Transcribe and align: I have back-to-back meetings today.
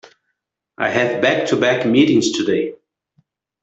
I 0.79 0.89
have 0.89 1.21
back-to-back 1.21 1.85
meetings 1.85 2.31
today. 2.31 2.73